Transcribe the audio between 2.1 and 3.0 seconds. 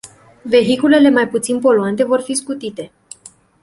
fi scutite.